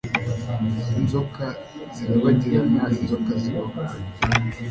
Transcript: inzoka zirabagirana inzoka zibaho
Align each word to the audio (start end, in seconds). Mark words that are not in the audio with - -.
inzoka 0.99 1.45
zirabagirana 1.95 2.83
inzoka 2.99 3.31
zibaho 3.41 3.75